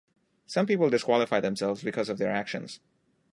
Some 0.47 0.65
people 0.65 0.89
disqualify 0.89 1.41
themselves 1.41 1.83
because 1.83 2.09
of 2.09 2.17
their 2.17 2.31
actions. 2.31 2.79